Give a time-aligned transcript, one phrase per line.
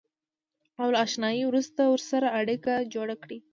[0.81, 3.39] او له اشنایۍ وروسته ورسره اړیکه جوړه کړئ.